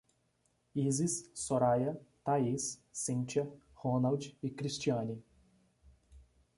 [0.73, 1.95] Isis, Soraia,
[2.25, 5.23] Thaís, Cíntia, Ronald e Cristiane